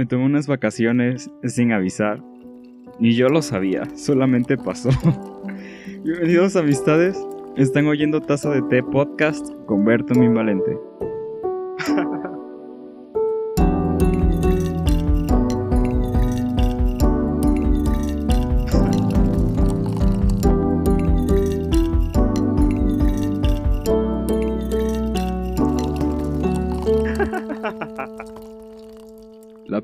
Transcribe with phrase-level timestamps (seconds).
[0.00, 2.24] Me tomé unas vacaciones sin avisar.
[3.00, 4.88] Ni yo lo sabía, solamente pasó.
[6.04, 7.22] Bienvenidos amistades.
[7.58, 10.89] Están oyendo Taza de Té Podcast con Berto Valente.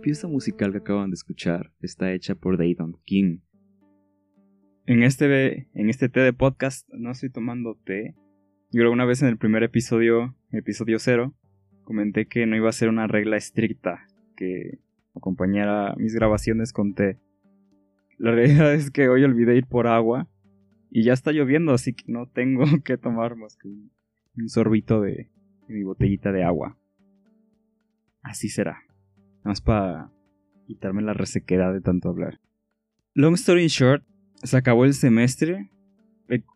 [0.07, 3.41] Pieza musical que acaban de escuchar está hecha por Dayton King.
[4.87, 8.15] En este, en este té de podcast no estoy tomando té.
[8.71, 11.35] Yo alguna vez en el primer episodio, episodio cero,
[11.83, 14.79] comenté que no iba a ser una regla estricta que
[15.17, 17.19] acompañara mis grabaciones con té.
[18.17, 20.29] La realidad es que hoy olvidé ir por agua
[20.89, 25.31] y ya está lloviendo, así que no tengo que tomar más que un sorbito de
[25.67, 26.79] mi botellita de agua.
[28.23, 28.86] Así será
[29.47, 30.11] más para
[30.67, 32.41] quitarme la resequedad de tanto hablar.
[33.15, 34.05] Long story short,
[34.43, 35.71] se acabó el semestre,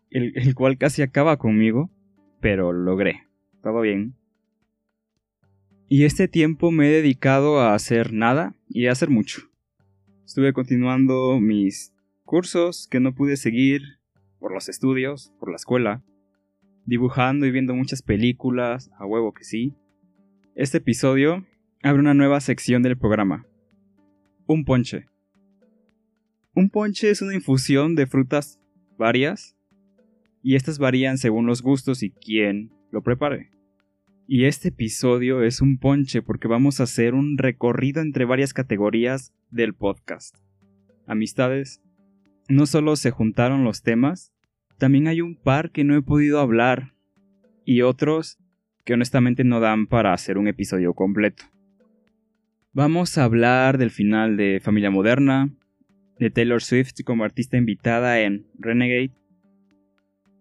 [0.09, 1.89] el, cual casi acaba conmigo,
[2.41, 3.27] pero logré.
[3.63, 4.13] Todo bien.
[5.87, 9.49] Y este tiempo me he dedicado a hacer nada y a hacer mucho.
[10.25, 11.93] Estuve continuando mis
[12.25, 13.99] cursos que no pude seguir
[14.39, 16.03] por los estudios, por la escuela,
[16.85, 19.75] dibujando y viendo muchas películas, a huevo que sí.
[20.55, 21.45] Este episodio
[21.83, 23.45] abre una nueva sección del programa.
[24.45, 25.07] Un ponche.
[26.53, 28.59] Un ponche es una infusión de frutas
[28.97, 29.55] varias
[30.43, 33.51] y estas varían según los gustos y quién lo prepare.
[34.27, 39.33] Y este episodio es un ponche porque vamos a hacer un recorrido entre varias categorías
[39.49, 40.35] del podcast.
[41.07, 41.81] Amistades,
[42.47, 44.33] no solo se juntaron los temas,
[44.77, 46.93] también hay un par que no he podido hablar
[47.65, 48.37] y otros
[48.85, 51.43] que honestamente no dan para hacer un episodio completo.
[52.73, 55.49] Vamos a hablar del final de Familia Moderna,
[56.17, 59.11] de Taylor Swift como artista invitada en Renegade,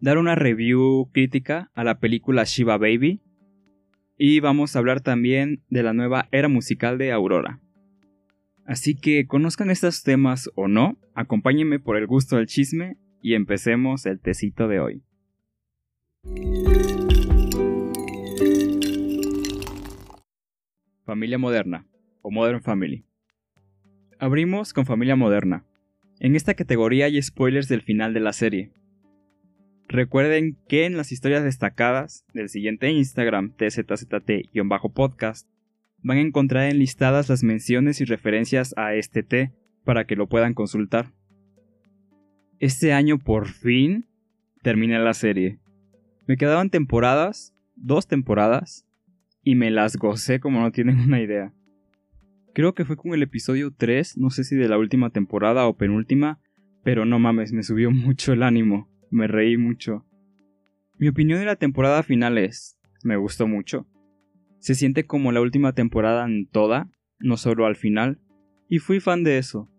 [0.00, 3.20] dar una review crítica a la película Shiva Baby
[4.16, 7.58] y vamos a hablar también de la nueva era musical de Aurora.
[8.64, 14.06] Así que conozcan estos temas o no, acompáñenme por el gusto del chisme y empecemos
[14.06, 15.02] el tecito de hoy.
[21.04, 21.89] Familia Moderna
[22.22, 23.04] o Modern Family.
[24.18, 25.64] Abrimos con Familia Moderna.
[26.18, 28.72] En esta categoría hay spoilers del final de la serie.
[29.88, 35.48] Recuerden que en las historias destacadas del siguiente Instagram tzzt-podcast
[36.02, 39.52] van a encontrar enlistadas las menciones y referencias a este T
[39.84, 41.12] para que lo puedan consultar.
[42.58, 44.06] Este año por fin
[44.62, 45.58] terminé la serie.
[46.26, 48.86] Me quedaban temporadas, dos temporadas,
[49.42, 51.52] y me las gocé como no tienen una idea.
[52.52, 55.76] Creo que fue con el episodio 3, no sé si de la última temporada o
[55.76, 56.40] penúltima,
[56.82, 60.04] pero no mames, me subió mucho el ánimo, me reí mucho.
[60.98, 63.86] Mi opinión de la temporada final es, me gustó mucho.
[64.58, 68.20] Se siente como la última temporada en toda, no solo al final,
[68.68, 69.70] y fui fan de eso.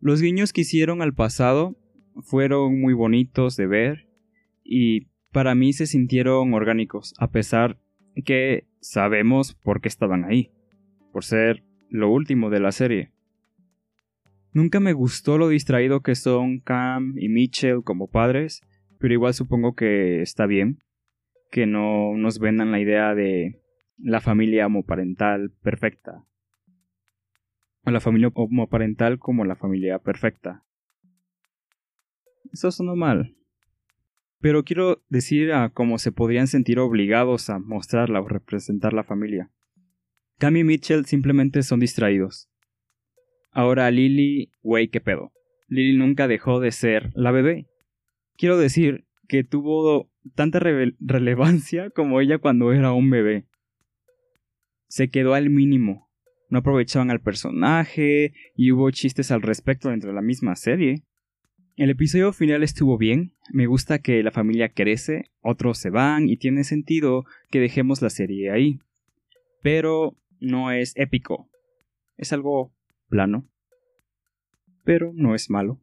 [0.00, 1.76] Los guiños que hicieron al pasado
[2.22, 4.08] fueron muy bonitos de ver
[4.64, 7.78] y para mí se sintieron orgánicos, a pesar
[8.24, 10.50] que sabemos por qué estaban ahí,
[11.12, 13.12] por ser lo último de la serie.
[14.52, 18.62] Nunca me gustó lo distraído que son Cam y Mitchell como padres,
[18.98, 20.78] pero igual supongo que está bien
[21.50, 23.60] que no nos vendan la idea de
[23.98, 26.24] la familia homoparental perfecta.
[27.84, 30.64] O la familia homoparental como la familia perfecta.
[32.52, 33.36] Eso sonó mal.
[34.40, 39.50] Pero quiero decir a cómo se podrían sentir obligados a mostrarla o representar la familia.
[40.40, 42.48] Cam y Mitchell simplemente son distraídos.
[43.52, 45.32] Ahora Lily, güey, qué pedo.
[45.68, 47.66] Lily nunca dejó de ser la bebé.
[48.38, 53.44] Quiero decir que tuvo tanta relevancia como ella cuando era un bebé.
[54.88, 56.08] Se quedó al mínimo.
[56.48, 61.02] No aprovechaban al personaje y hubo chistes al respecto dentro de la misma serie.
[61.76, 66.38] El episodio final estuvo bien, me gusta que la familia crece, otros se van y
[66.38, 68.80] tiene sentido que dejemos la serie ahí.
[69.62, 71.48] Pero no es épico.
[72.16, 72.74] Es algo
[73.08, 73.48] plano.
[74.84, 75.80] Pero no es malo.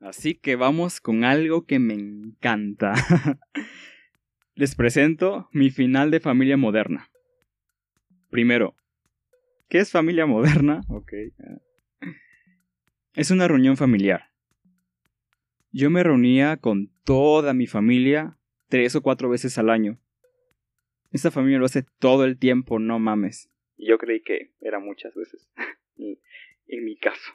[0.00, 2.94] Así que vamos con algo que me encanta.
[4.54, 7.10] Les presento mi final de familia moderna.
[8.30, 8.76] Primero,
[9.68, 10.80] ¿qué es familia moderna?
[10.88, 11.12] Ok.
[13.14, 14.30] Es una reunión familiar.
[15.70, 20.01] Yo me reunía con toda mi familia tres o cuatro veces al año
[21.12, 23.50] esta familia lo hace todo el tiempo, no mames.
[23.76, 25.48] Y yo creí que era muchas veces,
[25.96, 27.32] en mi caso.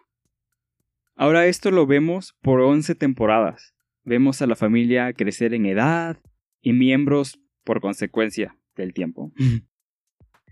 [1.15, 3.73] Ahora esto lo vemos por 11 temporadas.
[4.03, 6.21] Vemos a la familia crecer en edad
[6.61, 9.31] y miembros por consecuencia del tiempo.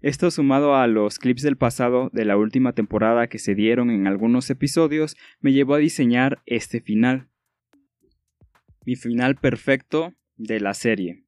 [0.01, 4.05] Esto sumado a los clips del pasado de la última temporada que se dieron en
[4.05, 7.29] algunos episodios me llevó a diseñar este final.
[8.85, 11.24] Mi final perfecto de la serie.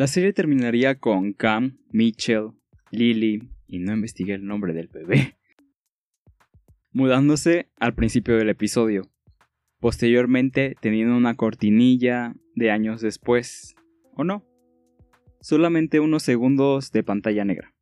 [0.00, 2.52] La serie terminaría con Cam, Mitchell,
[2.90, 5.36] Lily, y no investigué el nombre del bebé,
[6.90, 9.02] mudándose al principio del episodio,
[9.78, 13.74] posteriormente teniendo una cortinilla de años después,
[14.14, 14.42] ¿o no?
[15.42, 17.74] solamente unos segundos de pantalla negra.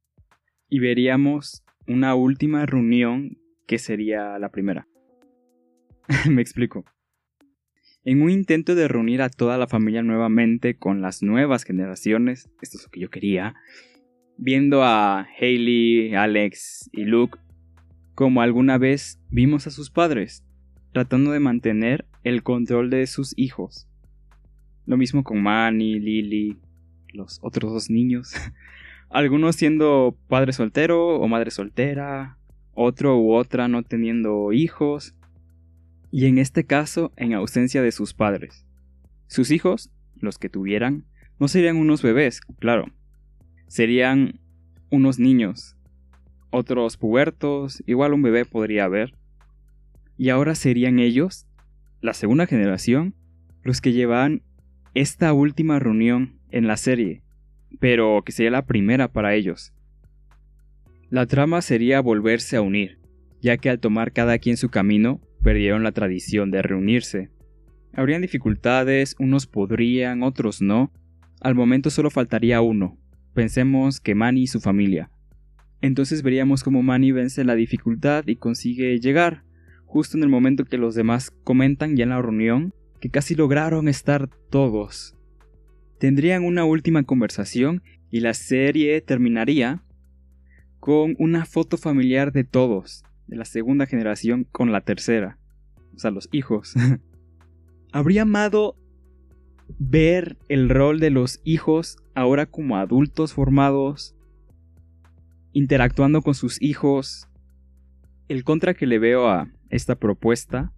[0.68, 3.38] Y veríamos una última reunión
[3.68, 4.88] que sería la primera.
[6.28, 6.84] Me explico.
[8.04, 12.78] En un intento de reunir a toda la familia nuevamente con las nuevas generaciones, esto
[12.78, 13.54] es lo que yo quería,
[14.36, 17.38] viendo a Hailey, Alex y Luke
[18.14, 20.44] como alguna vez vimos a sus padres,
[20.92, 23.88] tratando de mantener el control de sus hijos.
[24.86, 26.56] Lo mismo con Manny, Lily,
[27.12, 28.32] los otros dos niños.
[29.10, 32.38] Algunos siendo padre soltero o madre soltera,
[32.74, 35.14] otro u otra no teniendo hijos,
[36.10, 38.64] y en este caso en ausencia de sus padres.
[39.26, 41.04] Sus hijos, los que tuvieran,
[41.38, 42.86] no serían unos bebés, claro,
[43.68, 44.40] serían
[44.90, 45.76] unos niños,
[46.50, 49.14] otros pubertos, igual un bebé podría haber.
[50.16, 51.46] Y ahora serían ellos,
[52.00, 53.14] la segunda generación,
[53.62, 54.42] los que llevan
[54.94, 57.22] esta última reunión en la serie,
[57.78, 59.72] pero que sería la primera para ellos.
[61.10, 62.98] La trama sería volverse a unir,
[63.40, 67.30] ya que al tomar cada quien su camino, perdieron la tradición de reunirse.
[67.92, 70.92] Habrían dificultades, unos podrían, otros no.
[71.40, 72.98] Al momento solo faltaría uno.
[73.34, 75.10] Pensemos que Manny y su familia.
[75.80, 79.44] Entonces veríamos cómo Manny vence la dificultad y consigue llegar,
[79.86, 83.86] justo en el momento que los demás comentan ya en la reunión que casi lograron
[83.86, 85.14] estar todos
[85.98, 89.82] tendrían una última conversación y la serie terminaría
[90.80, 95.38] con una foto familiar de todos, de la segunda generación con la tercera,
[95.94, 96.74] o sea, los hijos.
[97.92, 98.76] Habría amado
[99.78, 104.16] ver el rol de los hijos ahora como adultos formados,
[105.52, 107.28] interactuando con sus hijos.
[108.28, 110.72] El contra que le veo a esta propuesta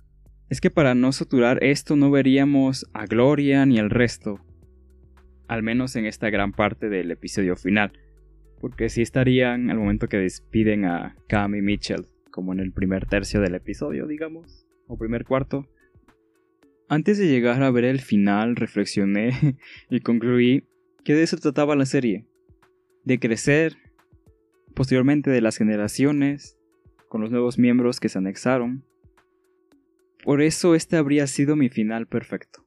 [0.49, 4.41] es que para no saturar esto no veríamos a Gloria ni al resto,
[5.47, 7.93] al menos en esta gran parte del episodio final,
[8.61, 13.07] porque si estarían al momento que despiden a Cam y Mitchell, como en el primer
[13.07, 15.67] tercio del episodio, digamos, o primer cuarto.
[16.89, 19.57] Antes de llegar a ver el final, reflexioné
[19.91, 20.65] y concluí
[21.05, 22.27] que de eso trataba la serie,
[23.05, 23.77] de crecer,
[24.75, 26.59] posteriormente de las generaciones,
[27.09, 28.85] con los nuevos miembros que se anexaron.
[30.25, 32.67] Por eso este habría sido mi final perfecto.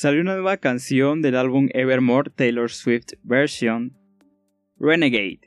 [0.00, 3.92] Salió una nueva canción del álbum Evermore Taylor Swift Version
[4.78, 5.40] Renegade,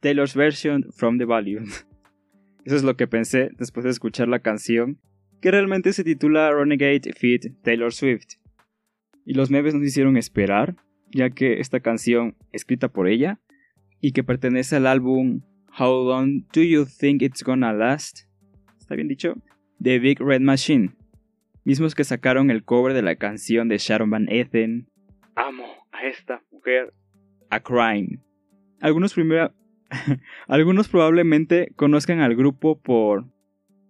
[0.00, 1.68] Taylor's Version from the Volume.
[2.64, 4.98] Eso es lo que pensé después de escuchar la canción,
[5.40, 8.40] que realmente se titula Renegade Feat Taylor Swift.
[9.24, 10.74] Y los memes nos hicieron esperar,
[11.12, 13.38] ya que esta canción, escrita por ella,
[14.00, 15.42] y que pertenece al álbum
[15.78, 18.22] How Long Do You Think It's Gonna Last?
[18.80, 19.36] ¿Está bien dicho?
[19.80, 20.90] The Big Red Machine
[21.64, 24.88] mismos que sacaron el cover de la canción de Sharon Van Etten.
[25.34, 26.92] Amo a esta mujer.
[27.50, 28.20] A Crime.
[28.80, 29.52] Algunos primero...
[30.48, 33.26] Algunos probablemente conozcan al grupo por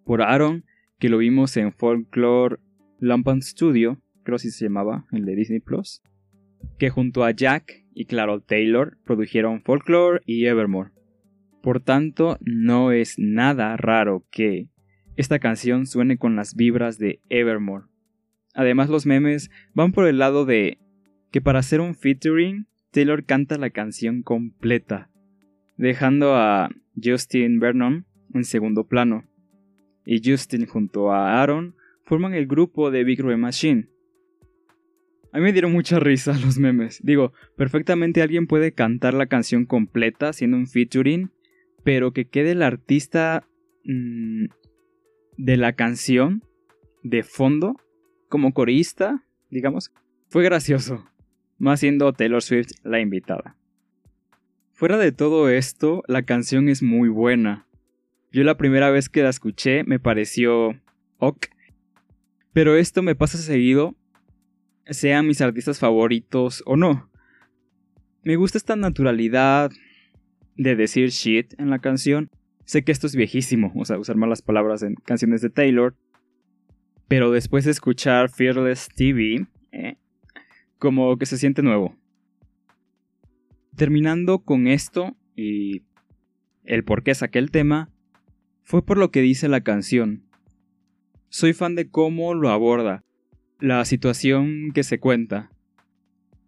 [0.05, 0.65] por Aaron,
[0.99, 2.57] que lo vimos en Folklore
[2.99, 6.03] Lampan Studio, creo que se llamaba, el de Disney Plus,
[6.79, 10.91] que junto a Jack y Claro Taylor produjeron Folklore y Evermore.
[11.63, 14.69] Por tanto, no es nada raro que
[15.17, 17.87] esta canción suene con las vibras de Evermore.
[18.55, 20.79] Además los memes van por el lado de
[21.31, 25.11] que para hacer un featuring, Taylor canta la canción completa,
[25.77, 26.71] dejando a
[27.03, 29.25] Justin Vernon en segundo plano.
[30.05, 33.89] Y Justin junto a Aaron forman el grupo de Big Red Machine.
[35.33, 37.01] A mí me dieron mucha risa los memes.
[37.03, 41.31] Digo, perfectamente alguien puede cantar la canción completa haciendo un featuring,
[41.85, 43.49] pero que quede el artista
[43.85, 44.47] mm,
[45.37, 46.43] de la canción
[47.03, 47.77] de fondo
[48.29, 49.93] como corista, digamos,
[50.29, 51.05] fue gracioso,
[51.59, 53.57] más siendo Taylor Swift la invitada.
[54.73, 57.67] Fuera de todo esto, la canción es muy buena.
[58.33, 60.81] Yo la primera vez que la escuché me pareció
[61.19, 61.47] ok,
[62.53, 63.95] pero esto me pasa seguido,
[64.87, 67.11] sean mis artistas favoritos o no.
[68.25, 69.71] Me gusta esta naturalidad
[70.57, 72.31] de decir shit en la canción.
[72.65, 75.97] Sé que esto es viejísimo, o sea, usar malas palabras en canciones de Taylor.
[77.09, 79.97] Pero después de escuchar Fearless TV, eh,
[80.79, 81.97] como que se siente nuevo.
[83.77, 85.83] Terminando con esto y
[86.65, 87.91] el por qué saqué el tema,
[88.63, 90.25] fue por lo que dice la canción.
[91.29, 93.05] Soy fan de cómo lo aborda,
[93.59, 95.51] la situación que se cuenta.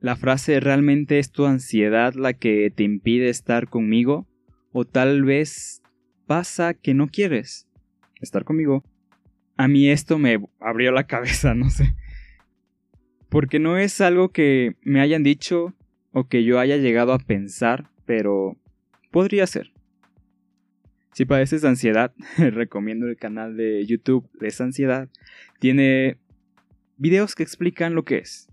[0.01, 4.27] La frase realmente es tu ansiedad la que te impide estar conmigo,
[4.73, 5.83] o tal vez
[6.27, 7.69] pasa que no quieres
[8.21, 8.85] estar conmigo.
[9.57, 11.95] A mí esto me abrió la cabeza, no sé.
[13.29, 15.75] Porque no es algo que me hayan dicho
[16.13, 18.57] o que yo haya llegado a pensar, pero
[19.11, 19.73] podría ser.
[21.13, 25.09] Si padeces de ansiedad, recomiendo el canal de YouTube de esa ansiedad.
[25.61, 26.19] Tiene
[26.97, 28.49] videos que explican lo que es.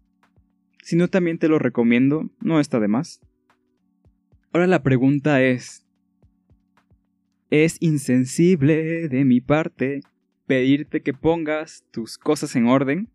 [0.84, 3.22] Si no, también te lo recomiendo, no está de más.
[4.52, 5.86] Ahora la pregunta es,
[7.52, 10.00] ¿es insensible de mi parte
[10.48, 13.10] pedirte que pongas tus cosas en orden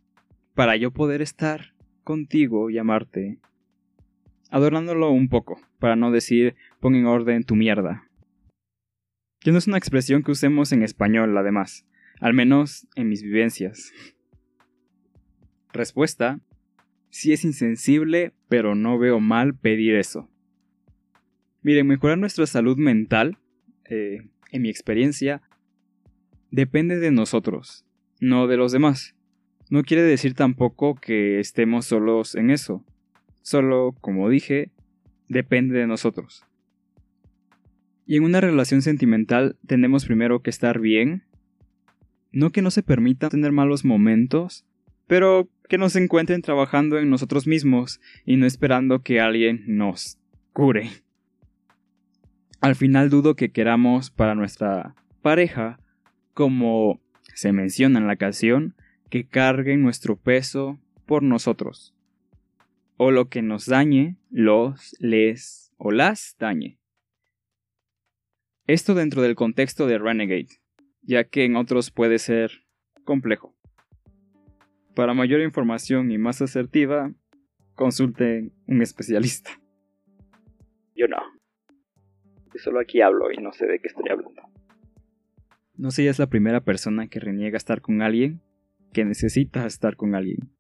[0.55, 1.75] para yo poder estar
[2.05, 3.39] contigo y amarte?
[4.51, 8.09] Adornándolo un poco, para no decir pon en orden tu mierda,
[9.41, 11.87] que no es una expresión que usemos en español, además,
[12.21, 13.93] al menos en mis vivencias.
[15.73, 16.41] Respuesta,
[17.09, 20.29] sí es insensible, pero no veo mal pedir eso.
[21.63, 23.39] Miren, mejorar nuestra salud mental,
[23.89, 25.43] eh, en mi experiencia,
[26.51, 27.85] depende de nosotros,
[28.21, 29.15] no de los demás.
[29.69, 32.85] No quiere decir tampoco que estemos solos en eso.
[33.43, 34.71] Solo, como dije,
[35.29, 36.45] depende de nosotros.
[38.07, 41.25] Y en una relación sentimental tenemos primero que estar bien.
[42.31, 44.65] No que no se permita tener malos momentos,
[45.09, 50.19] pero que nos encuentren trabajando en nosotros mismos y no esperando que alguien nos
[50.53, 50.91] cure.
[52.61, 55.79] Al final dudo que queramos para nuestra pareja,
[56.35, 57.01] como
[57.35, 58.75] se menciona en la canción,
[59.11, 61.95] que carguen nuestro peso por nosotros.
[62.97, 66.79] O lo que nos dañe, los, les o las dañe.
[68.67, 70.61] Esto dentro del contexto de Renegade,
[71.03, 72.65] ya que en otros puede ser
[73.05, 73.55] complejo.
[74.95, 77.13] Para mayor información y más asertiva,
[77.75, 79.51] consulten un especialista.
[80.95, 81.36] Yo no.
[82.59, 84.43] Solo aquí hablo y no sé de qué estoy hablando.
[85.77, 88.41] No sé, es la primera persona que reniega estar con alguien
[88.93, 90.51] que necesita estar con alguien.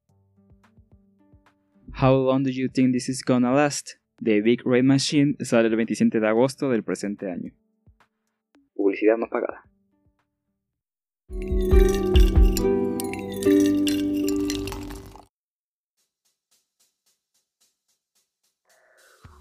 [2.00, 3.92] How long do you think this is gonna last?
[4.22, 7.52] The Big Red Machine sale el 27 de agosto del presente año
[8.86, 9.64] publicidad no pagada.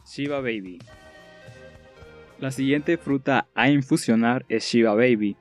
[0.06, 0.80] Shiva Baby.
[2.38, 5.38] La siguiente fruta a infusionar es Shiva Baby.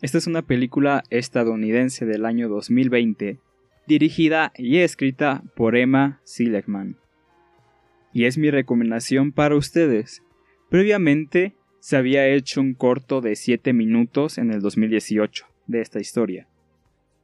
[0.00, 3.40] Esta es una película estadounidense del año 2020,
[3.88, 6.98] dirigida y escrita por Emma Seligman.
[8.12, 10.22] Y es mi recomendación para ustedes.
[10.70, 16.46] Previamente se había hecho un corto de 7 minutos en el 2018 de esta historia.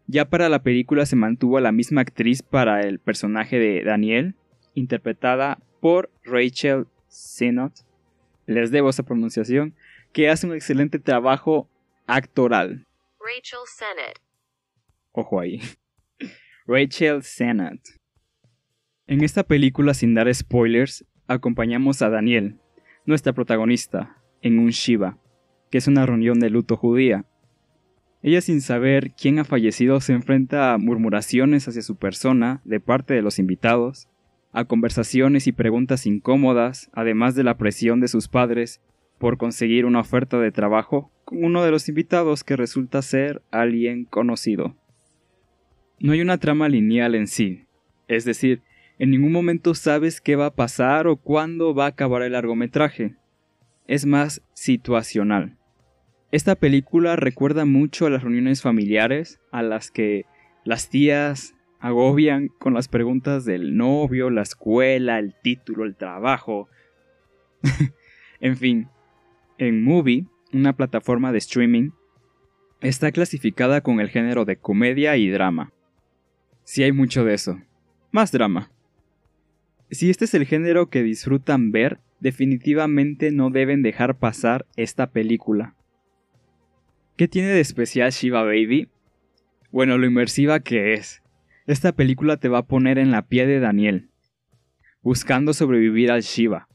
[0.09, 4.35] Ya para la película se mantuvo la misma actriz para el personaje de Daniel,
[4.75, 7.73] interpretada por Rachel Sennott,
[8.46, 9.75] les debo esa pronunciación,
[10.12, 11.68] que hace un excelente trabajo
[12.06, 12.87] actoral.
[13.20, 14.18] Rachel Sennott.
[15.12, 15.61] Ojo ahí.
[16.66, 17.80] Rachel Sennott.
[19.06, 22.58] En esta película, sin dar spoilers, acompañamos a Daniel,
[23.04, 25.18] nuestra protagonista, en un Shiva,
[25.70, 27.25] que es una reunión de luto judía.
[28.22, 33.14] Ella sin saber quién ha fallecido se enfrenta a murmuraciones hacia su persona de parte
[33.14, 34.08] de los invitados,
[34.52, 38.80] a conversaciones y preguntas incómodas, además de la presión de sus padres
[39.18, 44.04] por conseguir una oferta de trabajo con uno de los invitados que resulta ser alguien
[44.04, 44.76] conocido.
[45.99, 47.66] No hay una trama lineal en sí,
[48.09, 48.62] es decir,
[48.99, 53.16] en ningún momento sabes qué va a pasar o cuándo va a acabar el largometraje
[53.87, 55.56] es más situacional.
[56.30, 60.25] Esta película recuerda mucho a las reuniones familiares a las que
[60.64, 66.69] las tías agobian con las preguntas del novio, la escuela, el título, el trabajo.
[68.41, 68.89] en fin,
[69.59, 71.91] en Movie, una plataforma de streaming,
[72.81, 75.73] está clasificada con el género de comedia y drama.
[76.62, 77.61] Si hay mucho de eso.
[78.12, 78.71] Más drama.
[79.91, 85.75] Si este es el género que disfrutan ver, definitivamente no deben dejar pasar esta película.
[87.17, 88.89] ¿Qué tiene de especial Shiva Baby?
[89.73, 91.22] Bueno, lo inmersiva que es.
[91.66, 94.11] Esta película te va a poner en la pie de Daniel,
[95.00, 96.69] buscando sobrevivir al Shiva,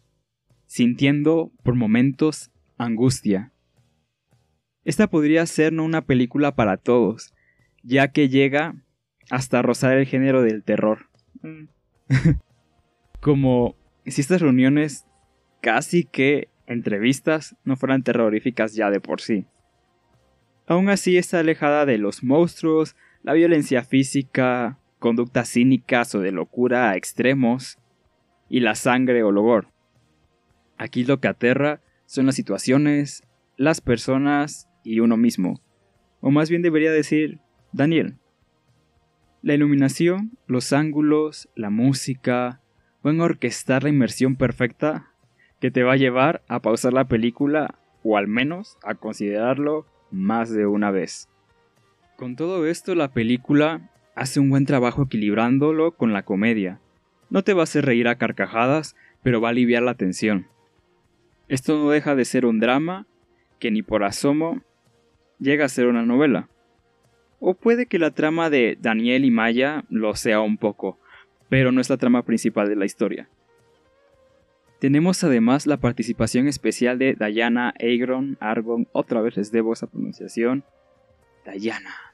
[0.65, 3.51] sintiendo por momentos angustia.
[4.86, 7.34] Esta podría ser no una película para todos,
[7.84, 8.75] ya que llega
[9.29, 11.10] hasta rozar el género del terror.
[13.20, 13.75] Como
[14.06, 15.06] si estas reuniones
[15.60, 19.48] casi que entrevistas no fueran terroríficas ya de por sí.
[20.65, 22.96] Aún así está alejada de los monstruos,
[23.27, 27.77] la violencia física, conductas cínicas o de locura a extremos,
[28.48, 29.67] y la sangre o logor.
[30.77, 33.24] Aquí lo que aterra son las situaciones,
[33.57, 35.60] las personas y uno mismo.
[36.22, 37.41] O más bien debería decir
[37.74, 38.15] Daniel.
[39.41, 42.62] La iluminación, los ángulos, la música,
[43.03, 45.12] van a orquestar la inmersión perfecta
[45.60, 50.50] que te va a llevar a pausar la película o al menos a considerarlo más
[50.50, 51.27] de una vez.
[52.17, 56.79] Con todo esto, la película hace un buen trabajo equilibrándolo con la comedia.
[57.29, 60.47] No te va a hacer reír a carcajadas, pero va a aliviar la tensión.
[61.47, 63.05] Esto no deja de ser un drama
[63.59, 64.63] que ni por asomo
[65.38, 66.50] llega a ser una novela.
[67.39, 70.97] O puede que la trama de Daniel y Maya lo sea un poco,
[71.50, 73.29] pero no es la trama principal de la historia.
[74.79, 80.63] Tenemos además la participación especial de Diana Agron Argon, otra vez les debo esa pronunciación.
[81.45, 82.07] Diana.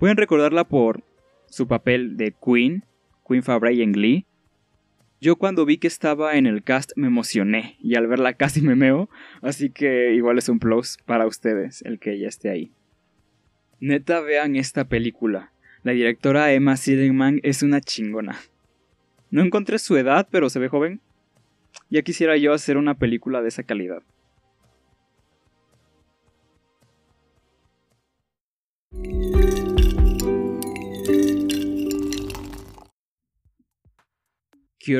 [0.00, 1.04] Pueden recordarla por
[1.50, 2.84] su papel de Queen,
[3.28, 4.24] Queen Fabray en Glee.
[5.20, 8.76] Yo cuando vi que estaba en el cast me emocioné y al verla casi me
[8.76, 9.10] meo,
[9.42, 12.72] así que igual es un plus para ustedes el que ella esté ahí.
[13.78, 15.52] Neta vean esta película.
[15.82, 18.38] La directora Emma Seligman es una chingona.
[19.30, 21.02] No encontré su edad, pero se ve joven.
[21.90, 24.02] Ya quisiera yo hacer una película de esa calidad.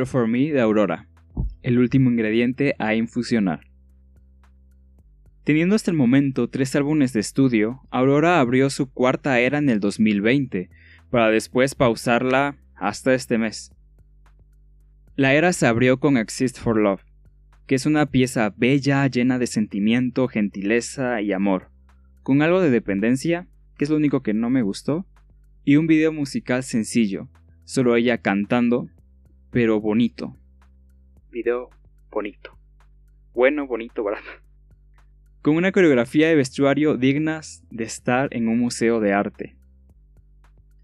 [0.07, 1.09] For Me de Aurora,
[1.63, 3.67] el último ingrediente a infusionar.
[5.43, 9.81] Teniendo hasta el momento tres álbumes de estudio, Aurora abrió su cuarta era en el
[9.81, 10.71] 2020,
[11.11, 13.73] para después pausarla hasta este mes.
[15.17, 17.03] La era se abrió con Exist for Love,
[17.67, 21.69] que es una pieza bella, llena de sentimiento, gentileza y amor,
[22.23, 25.05] con algo de dependencia, que es lo único que no me gustó,
[25.65, 27.29] y un video musical sencillo,
[27.65, 28.89] solo ella cantando,
[29.51, 30.37] pero bonito.
[31.31, 31.71] Video
[32.11, 32.59] bonito.
[33.35, 34.21] Bueno, bonito, ¿verdad?
[35.43, 39.57] Con una coreografía de vestuario dignas de estar en un museo de arte.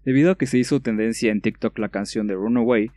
[0.03, 2.89] Debido a que se hizo tendencia en TikTok la canción de Runaway,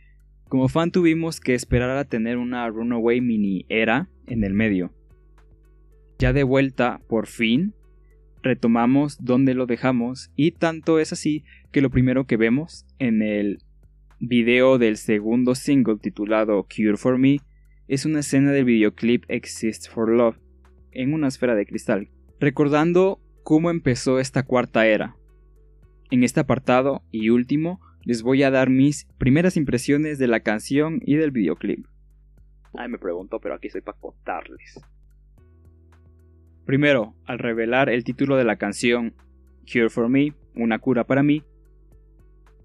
[0.47, 4.93] como fan tuvimos que esperar a tener una Runaway mini era en el medio.
[6.19, 7.73] Ya de vuelta, por fin,
[8.41, 13.59] retomamos donde lo dejamos y tanto es así que lo primero que vemos en el
[14.23, 17.39] video del segundo single titulado Cure for Me
[17.87, 20.37] es una escena del videoclip Exist for Love
[20.91, 22.07] en una esfera de cristal,
[22.39, 25.15] recordando cómo empezó esta cuarta era.
[26.11, 31.01] En este apartado y último les voy a dar mis primeras impresiones de la canción
[31.03, 31.87] y del videoclip.
[32.75, 34.79] Ay, me pregunto, pero aquí estoy para contarles.
[36.65, 39.15] Primero, al revelar el título de la canción
[39.65, 41.43] Cure for Me, una cura para mí,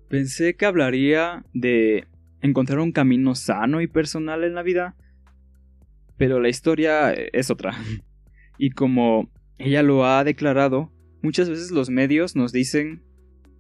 [0.08, 2.06] pensé que hablaría de
[2.40, 4.96] encontrar un camino sano y personal en la vida,
[6.16, 7.76] pero la historia es otra.
[8.58, 10.90] Y como ella lo ha declarado,
[11.20, 13.02] muchas veces los medios nos dicen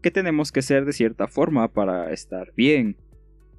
[0.02, 2.96] que tenemos que ser de cierta forma para estar bien,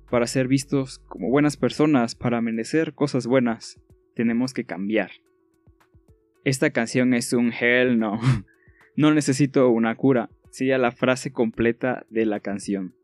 [0.09, 3.79] para ser vistos como buenas personas, para merecer cosas buenas.
[4.15, 5.11] Tenemos que cambiar.
[6.43, 8.19] Esta canción es un hell no.
[8.95, 12.95] No necesito una cura, sería la frase completa de la canción.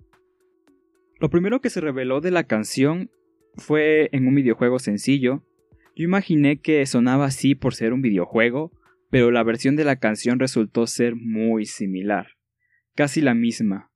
[1.19, 3.11] Lo primero que se reveló de la canción
[3.55, 5.43] fue en un videojuego sencillo.
[5.95, 8.71] Yo imaginé que sonaba así por ser un videojuego,
[9.09, 12.27] pero la versión de la canción resultó ser muy similar
[12.95, 13.91] casi la misma.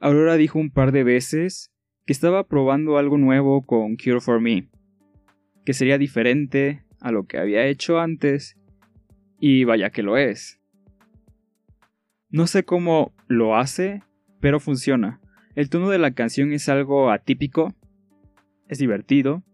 [0.00, 1.72] Aurora dijo un par de veces
[2.06, 4.68] que estaba probando algo nuevo con Cure for Me,
[5.64, 8.58] que sería diferente a lo que había hecho antes,
[9.38, 10.60] y vaya que lo es.
[12.34, 14.02] No sé cómo lo hace,
[14.40, 15.20] pero funciona.
[15.54, 17.72] El tono de la canción es algo atípico,
[18.68, 19.44] es divertido.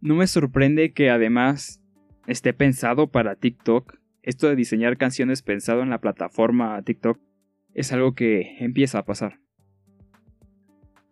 [0.00, 1.82] No me sorprende que además
[2.26, 3.98] esté pensado para TikTok.
[4.22, 7.20] Esto de diseñar canciones pensado en la plataforma TikTok
[7.74, 9.40] es algo que empieza a pasar.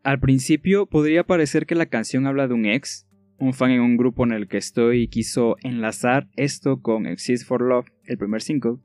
[0.02, 3.06] Al principio podría parecer que la canción habla de un ex,
[3.38, 7.60] un fan en un grupo en el que estoy quiso enlazar esto con Exist for
[7.60, 8.78] Love, el primer single,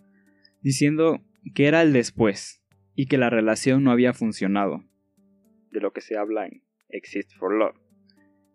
[0.62, 1.22] diciendo
[1.54, 2.64] que era el después
[2.96, 4.84] y que la relación no había funcionado.
[5.72, 7.76] de lo que se habla en Exist for Love.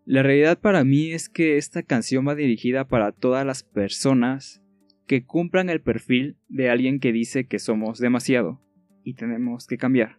[0.05, 4.63] La realidad para mí es que esta canción va dirigida para todas las personas
[5.07, 8.61] que cumplan el perfil de alguien que dice que somos demasiado
[9.05, 10.19] y tenemos que cambiar.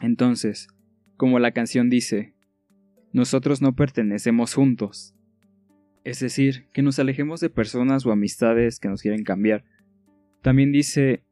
[0.00, 0.68] Entonces,
[1.16, 2.34] como la canción dice,
[3.12, 5.14] nosotros no pertenecemos juntos.
[6.04, 9.64] Es decir, que nos alejemos de personas o amistades que nos quieren cambiar.
[10.42, 11.22] También dice,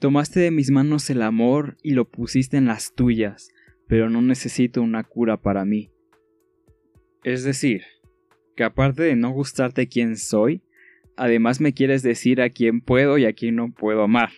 [0.00, 3.50] tomaste de mis manos el amor y lo pusiste en las tuyas,
[3.86, 5.90] pero no necesito una cura para mí.
[7.22, 7.82] Es decir,
[8.56, 10.62] que aparte de no gustarte quién soy,
[11.16, 14.30] además me quieres decir a quién puedo y a quién no puedo amar,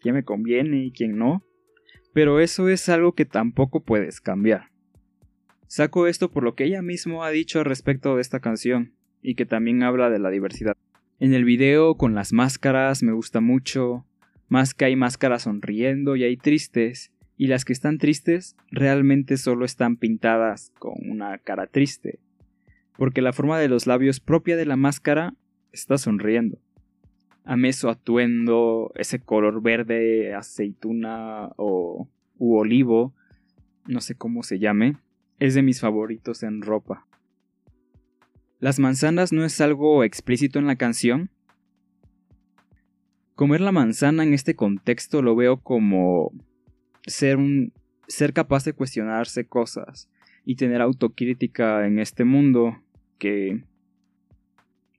[0.00, 1.44] quién me conviene y quién no,
[2.14, 4.70] pero eso es algo que tampoco puedes cambiar.
[5.66, 9.46] Saco esto por lo que ella misma ha dicho respecto de esta canción, y que
[9.46, 10.76] también habla de la diversidad.
[11.18, 14.06] En el video con las máscaras me gusta mucho,
[14.48, 19.64] más que hay máscaras sonriendo y hay tristes, y las que están tristes realmente solo
[19.64, 22.18] están pintadas con una cara triste,
[22.96, 25.34] porque la forma de los labios propia de la máscara
[25.72, 26.58] está sonriendo.
[27.44, 32.08] Amé su atuendo, ese color verde, aceituna o
[32.38, 33.14] u olivo,
[33.86, 34.96] no sé cómo se llame,
[35.38, 37.06] es de mis favoritos en ropa.
[38.60, 41.30] Las manzanas no es algo explícito en la canción.
[43.38, 46.32] Comer la manzana en este contexto lo veo como
[47.06, 47.72] ser un
[48.08, 50.10] ser capaz de cuestionarse cosas
[50.44, 52.82] y tener autocrítica en este mundo
[53.16, 53.62] que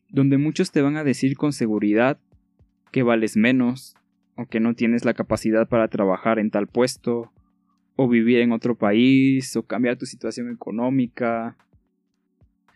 [0.08, 2.18] donde muchos te van a decir con seguridad
[2.94, 3.98] que vales menos,
[4.36, 7.34] o que no tienes la capacidad para trabajar en tal puesto,
[7.98, 11.58] o vivir en otro país, o cambiar tu situación económica.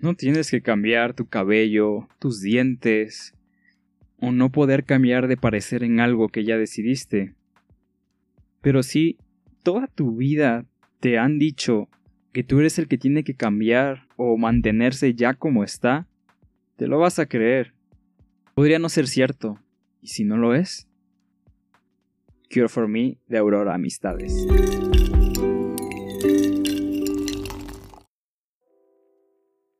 [0.01, 3.33] No tienes que cambiar tu cabello, tus dientes,
[4.23, 7.35] o no poder cambiar de parecer en algo que ya decidiste.
[8.61, 9.17] Pero si
[9.63, 10.65] toda tu vida
[11.01, 11.89] te han dicho
[12.31, 16.07] que tú eres el que tiene que cambiar o mantenerse ya como está,
[16.77, 17.73] te lo vas a creer.
[18.53, 19.59] Podría no ser cierto,
[20.01, 20.87] y si no lo es,
[22.49, 24.33] Cure for Me de Aurora Amistades.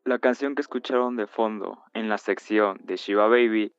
[0.04, 3.72] La canción que escucharon de fondo en la sección de Shiva Baby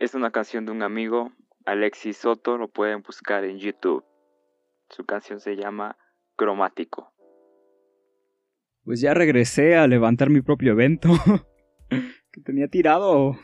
[0.00, 1.32] es una canción de un amigo,
[1.66, 4.04] Alexis Soto, lo pueden buscar en YouTube.
[4.90, 5.98] Su canción se llama
[6.36, 7.12] Cromático.
[8.84, 11.10] Pues ya regresé a levantar mi propio evento.
[12.32, 13.36] que tenía tirado.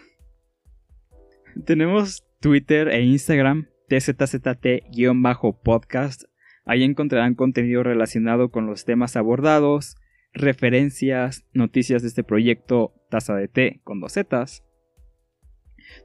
[1.67, 6.23] Tenemos Twitter e Instagram, tzzt-podcast.
[6.64, 9.97] Ahí encontrarán contenido relacionado con los temas abordados,
[10.33, 14.64] referencias, noticias de este proyecto Taza de Té con dos zetas.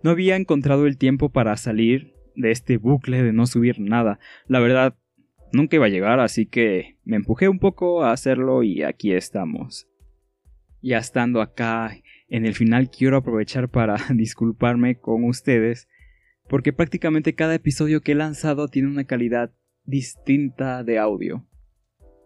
[0.04, 4.20] No había encontrado el tiempo para salir de este bucle de no subir nada.
[4.48, 4.98] La verdad,
[5.52, 9.88] nunca iba a llegar, así que me empujé un poco a hacerlo y aquí estamos.
[10.82, 11.98] Ya estando acá
[12.30, 15.88] en el final quiero aprovechar para disculparme con ustedes
[16.50, 19.54] porque prácticamente cada episodio que he lanzado tiene una calidad
[19.86, 21.46] distinta de audio.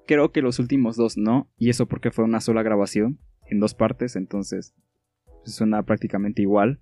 [0.08, 3.74] Creo que los últimos dos no, y eso porque fue una sola grabación, en dos
[3.74, 4.74] partes, entonces
[5.44, 6.80] pues, suena prácticamente igual.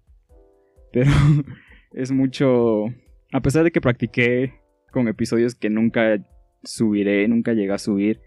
[0.91, 1.11] Pero
[1.91, 2.85] es mucho...
[3.31, 4.55] A pesar de que practiqué
[4.91, 6.25] con episodios que nunca
[6.63, 8.19] subiré, nunca llegué a subir,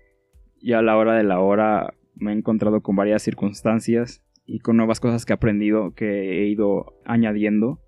[0.61, 4.77] y a la hora de la hora me he encontrado con varias circunstancias y con
[4.77, 7.81] nuevas cosas que he aprendido, que he ido añadiendo.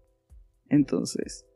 [0.68, 1.46] Entonces,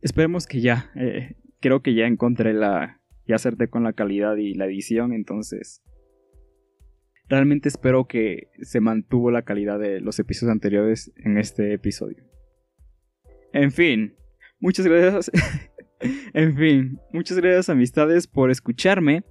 [0.00, 4.54] esperemos que ya, eh, creo que ya encontré la, ya acerté con la calidad y
[4.54, 5.82] la edición, entonces,
[7.28, 12.24] realmente espero que se mantuvo la calidad de los episodios anteriores en este episodio.
[13.52, 14.14] En fin,
[14.60, 15.30] muchas gracias.
[16.34, 19.24] en fin, muchas gracias amistades por escucharme.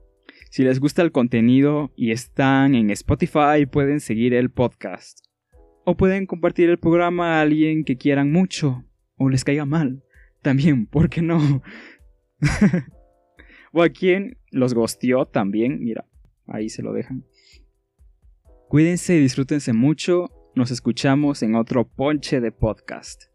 [0.50, 5.26] Si les gusta el contenido y están en Spotify, pueden seguir el podcast.
[5.86, 8.86] O pueden compartir el programa a alguien que quieran mucho
[9.18, 10.04] o les caiga mal.
[10.42, 11.62] También, ¿por qué no?
[13.74, 16.06] o a quien los gosteó también, mira,
[16.46, 17.26] ahí se lo dejan.
[18.68, 20.30] Cuídense y disfrútense mucho.
[20.56, 23.27] Nos escuchamos en otro ponche de podcast.